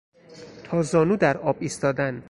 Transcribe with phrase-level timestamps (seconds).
[0.63, 2.19] تا زانو در آب ایستادن